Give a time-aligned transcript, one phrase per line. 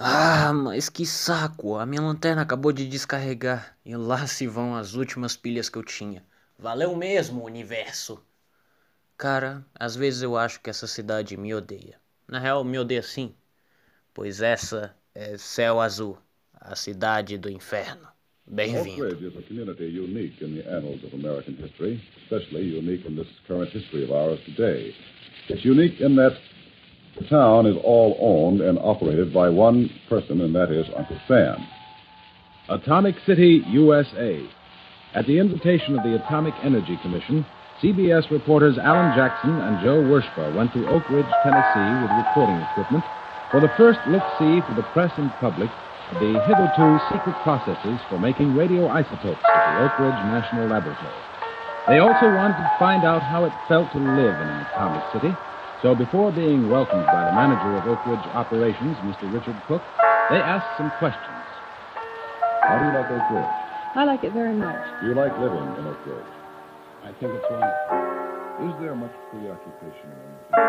[0.00, 1.74] Ah, mas que saco!
[1.76, 5.82] A minha lanterna acabou de descarregar e lá se vão as últimas pilhas que eu
[5.82, 6.24] tinha.
[6.56, 8.24] Valeu mesmo, universo!
[9.16, 12.00] Cara, às vezes eu acho que essa cidade me odeia.
[12.28, 13.34] Na real, me odeia sim,
[14.14, 16.16] pois essa é Céu Azul,
[16.54, 18.06] a cidade do inferno.
[18.46, 19.02] Bem-vindo.
[27.18, 31.66] The town is all owned and operated by one person, and that is Uncle Sam.
[32.68, 34.46] Atomic City, USA.
[35.14, 37.46] At the invitation of the Atomic Energy Commission,
[37.82, 43.04] CBS reporters Alan Jackson and Joe Wershba went to Oak Ridge, Tennessee with recording equipment
[43.50, 45.70] for the first look-see for the press and public
[46.12, 51.22] of the hitherto secret processes for making radioisotopes at the Oak Ridge National Laboratory.
[51.88, 55.32] They also wanted to find out how it felt to live in an atomic city,
[55.82, 59.32] so before being welcomed by the manager of Oakridge operations, Mr.
[59.32, 59.82] Richard Cook,
[60.30, 61.44] they asked some questions.
[62.66, 63.54] How do you like Oak Ridge?
[63.94, 64.82] I like it very much.
[65.00, 66.32] Do you like living in Oak Ridge?
[67.04, 68.68] I think it's wonderful.
[68.68, 70.67] Is there much preoccupation among the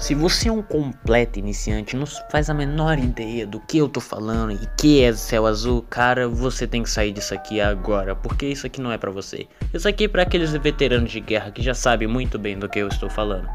[0.00, 4.00] Se você é um completo iniciante, não faz a menor ideia do que eu tô
[4.00, 8.46] falando e que é céu azul, cara, você tem que sair disso aqui agora, porque
[8.46, 9.46] isso aqui não é pra você.
[9.74, 12.78] Isso aqui é pra aqueles veteranos de guerra que já sabem muito bem do que
[12.78, 13.46] eu estou falando.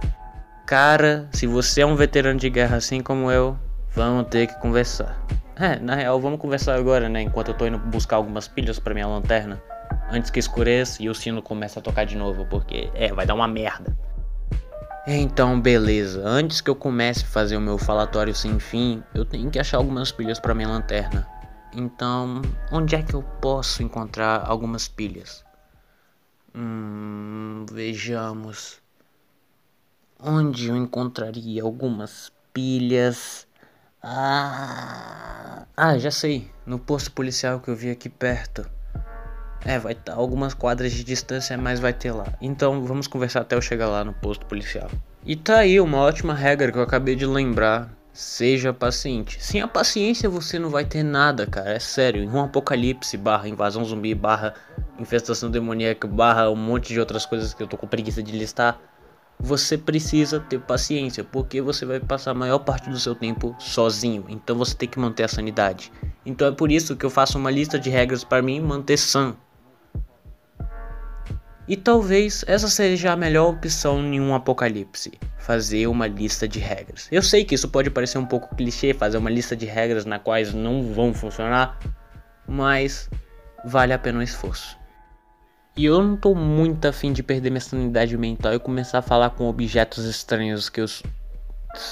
[0.68, 3.58] Cara, se você é um veterano de guerra assim como eu,
[3.96, 5.20] vamos ter que conversar.
[5.56, 7.24] É, na real, vamos conversar agora, né?
[7.24, 9.60] Enquanto eu tô indo buscar algumas pilhas pra minha lanterna.
[10.12, 13.34] Antes que escureça e o sino comece a tocar de novo, porque, é, vai dar
[13.34, 13.98] uma merda.
[15.08, 16.28] Então, beleza.
[16.28, 19.78] Antes que eu comece a fazer o meu falatório sem fim, eu tenho que achar
[19.78, 21.28] algumas pilhas para minha lanterna.
[21.74, 25.46] Então, onde é que eu posso encontrar algumas pilhas?
[26.56, 28.82] Hum, vejamos.
[30.20, 33.46] Onde eu encontraria algumas pilhas?
[34.02, 36.50] Ah, ah, já sei.
[36.66, 38.68] No posto policial que eu vi aqui perto.
[39.66, 42.28] É, vai estar algumas quadras de distância, mas vai ter lá.
[42.40, 44.90] Então vamos conversar até eu chegar lá no posto policial.
[45.26, 47.90] E tá aí uma ótima regra que eu acabei de lembrar.
[48.14, 49.44] Seja paciente.
[49.44, 51.74] Sem a paciência você não vai ter nada, cara.
[51.74, 52.24] É sério.
[52.24, 54.54] Em um apocalipse, barra invasão zumbi, barra
[55.00, 58.80] infestação demoníaca, barra um monte de outras coisas que eu tô com preguiça de listar.
[59.38, 64.24] Você precisa ter paciência, porque você vai passar a maior parte do seu tempo sozinho.
[64.30, 65.92] Então você tem que manter a sanidade.
[66.26, 69.36] Então é por isso que eu faço uma lista de regras para mim manter sã.
[71.68, 77.08] E talvez essa seja a melhor opção em um apocalipse, fazer uma lista de regras.
[77.12, 80.20] Eu sei que isso pode parecer um pouco clichê, fazer uma lista de regras na
[80.20, 81.80] quais não vão funcionar,
[82.48, 83.10] mas
[83.66, 84.78] vale a pena o esforço.
[85.76, 89.32] E eu não tô muito afim de perder minha sanidade mental e começar a falar
[89.32, 90.86] com objetos estranhos que eu.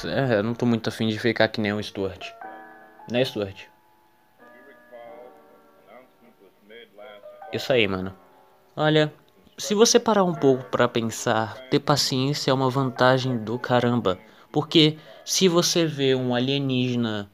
[0.05, 2.31] É, eu não tô muito afim de ficar que nem o Stuart.
[3.11, 3.65] Né, Stuart?
[7.51, 8.15] Isso aí, mano.
[8.75, 9.13] Olha,
[9.57, 14.17] se você parar um pouco para pensar, ter paciência é uma vantagem do caramba.
[14.51, 17.29] Porque se você vê um alienígena,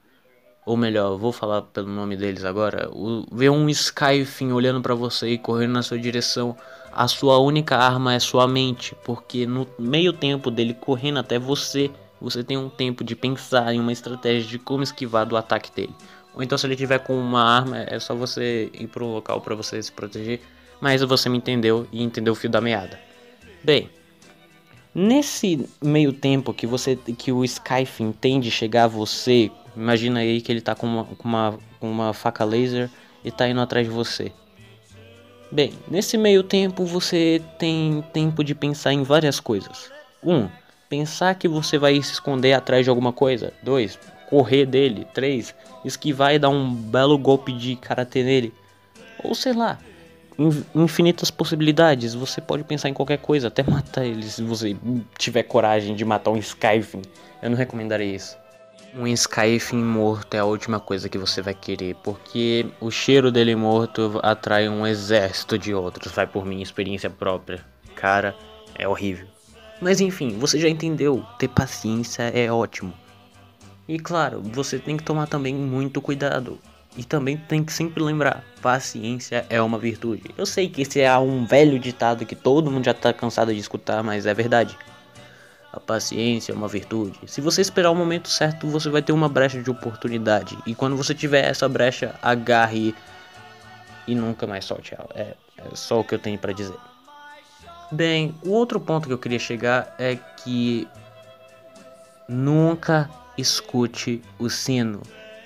[0.66, 5.30] ou melhor, vou falar pelo nome deles agora, o, vê um Skyfin olhando para você
[5.30, 6.56] e correndo na sua direção,
[6.92, 11.90] a sua única arma é sua mente, porque no meio tempo dele correndo até você,
[12.22, 15.96] você tem um tempo de pensar em uma estratégia de como esquivar do ataque dele.
[16.34, 19.42] Ou então se ele tiver com uma arma, é só você ir para um local
[19.42, 20.42] para você se proteger
[20.82, 23.00] mas você me entendeu e entendeu o fio da meada.
[23.64, 23.90] Bem,
[24.94, 30.42] nesse meio tempo que você que o Skyfin tem de chegar a você, imagina aí
[30.42, 32.90] que ele tá com uma, com uma, uma faca laser
[33.24, 34.32] e tá indo atrás de você.
[35.52, 39.92] Bem, nesse meio tempo você tem tempo de pensar em várias coisas.
[40.24, 40.48] Um,
[40.88, 43.52] pensar que você vai se esconder atrás de alguma coisa.
[43.64, 43.98] Dois,
[44.30, 45.08] correr dele.
[45.12, 48.54] Três, esquivar e dar um belo golpe de karatê nele.
[49.24, 49.80] Ou sei lá,
[50.74, 52.14] infinitas possibilidades.
[52.14, 54.76] Você pode pensar em qualquer coisa, até matar ele se você
[55.18, 57.02] tiver coragem de matar um Skyfin.
[57.42, 58.38] Eu não recomendaria isso.
[58.96, 63.56] Um Skyfin morto é a última coisa que você vai querer, porque o cheiro dele
[63.56, 66.12] morto atrai um exército de outros.
[66.12, 67.64] Vai por minha experiência própria.
[67.96, 68.36] Cara,
[68.76, 69.28] é horrível.
[69.80, 71.24] Mas enfim, você já entendeu.
[71.38, 72.94] Ter paciência é ótimo.
[73.88, 76.60] E claro, você tem que tomar também muito cuidado.
[77.00, 80.36] E também tem que sempre lembrar, paciência é uma virtude.
[80.38, 83.60] Eu sei que esse é um velho ditado que todo mundo já tá cansado de
[83.62, 84.78] escutar, mas é verdade.
[85.72, 87.18] A paciência é uma virtude.
[87.26, 90.58] Se você esperar o momento certo, você vai ter uma brecha de oportunidade.
[90.66, 92.94] E quando você tiver essa brecha, agarre
[94.06, 95.08] e nunca mais solte ela.
[95.16, 96.76] É, é só o que eu tenho para dizer.
[97.94, 100.86] Bem, o outro ponto que eu queria chegar é que
[102.28, 105.02] nunca escute o sino.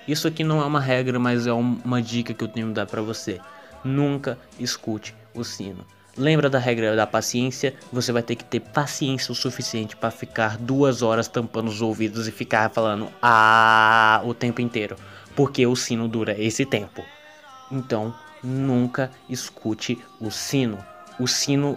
[0.06, 2.86] Isso aqui não é uma regra, mas é uma dica que eu tenho que dar
[2.86, 3.40] para você.
[3.82, 5.84] Nunca escute o sino.
[6.16, 7.74] Lembra da regra da paciência?
[7.92, 12.28] Você vai ter que ter paciência o suficiente para ficar duas horas tampando os ouvidos
[12.28, 14.94] e ficar falando ah o tempo inteiro,
[15.34, 17.02] porque o sino dura esse tempo.
[17.72, 18.14] Então,
[18.44, 20.78] nunca escute o sino.
[21.18, 21.76] O sino,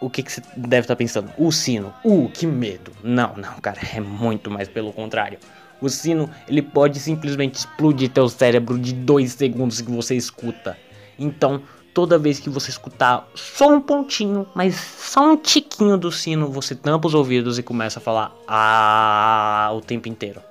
[0.00, 1.30] o que, que você deve estar tá pensando?
[1.38, 2.90] O sino, uh, que medo.
[3.04, 5.38] Não, não, cara, é muito mais pelo contrário.
[5.80, 10.76] O sino, ele pode simplesmente explodir teu cérebro de dois segundos que você escuta.
[11.18, 11.62] Então,
[11.92, 16.74] toda vez que você escutar só um pontinho, mas só um tiquinho do sino, você
[16.74, 20.42] tampa os ouvidos e começa a falar ah o tempo inteiro.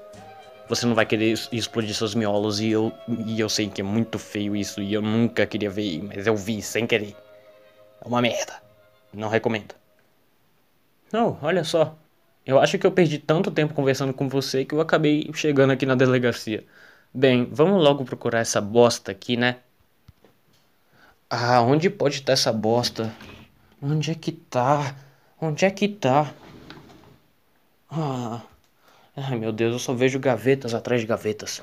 [0.68, 2.92] Você não vai querer explodir seus miolos e eu,
[3.27, 6.36] e eu sei que é muito feio isso e eu nunca queria ver, mas eu
[6.36, 7.16] vi sem querer.
[8.04, 8.54] É uma merda.
[9.13, 9.75] Não recomendo.
[11.13, 11.95] Não, olha só.
[12.45, 15.86] Eu acho que eu perdi tanto tempo conversando com você que eu acabei chegando aqui
[15.86, 16.63] na delegacia.
[17.13, 19.57] Bem, vamos logo procurar essa bosta aqui, né?
[21.30, 23.12] Ah, onde pode estar essa bosta?
[23.81, 24.95] Onde é que tá?
[25.42, 26.33] Onde é que tá?
[27.89, 28.42] Ah.
[29.15, 31.62] Ai meu Deus, eu só vejo gavetas atrás de gavetas.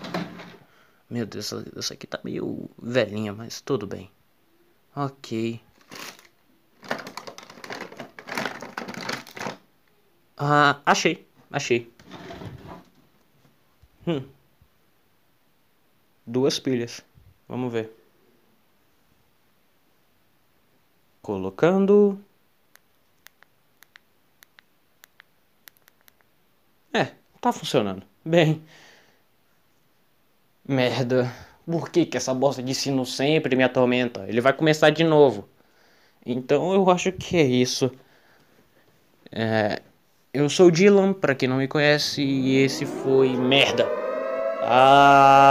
[1.08, 4.11] Meu Deus, essa aqui tá meio velhinha, mas tudo bem.
[4.96, 5.61] Ok.
[10.44, 11.88] Ah, achei, achei.
[14.06, 14.22] Hum.
[16.26, 17.00] Duas pilhas.
[17.48, 17.92] Vamos ver.
[21.22, 22.18] Colocando.
[26.92, 28.04] É, tá funcionando.
[28.24, 28.62] Bem.
[30.66, 31.32] Merda.
[31.64, 34.26] Por que, que essa bosta de sino sempre me atormenta?
[34.28, 35.48] Ele vai começar de novo.
[36.26, 37.90] Então eu acho que é isso.
[39.30, 39.82] É,
[40.34, 43.87] eu sou o Dylan, pra quem não me conhece, e esse foi Merda.
[44.62, 45.43] Ah.